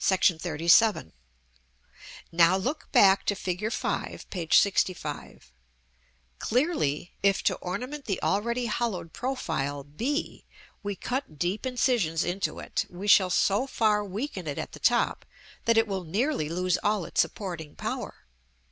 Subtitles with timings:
[0.10, 1.12] §XXXVII.
[2.32, 3.60] Now, look back to Fig.
[3.70, 4.48] V., p.
[4.50, 5.52] 65.
[6.40, 10.44] Clearly, if to ornament the already hollowed profile, b,
[10.82, 15.24] we cut deep incisions into it, we shall so far weaken it at the top,
[15.66, 18.24] that it will nearly lose all its supporting power.